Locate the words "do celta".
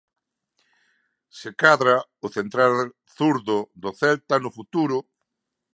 3.81-4.35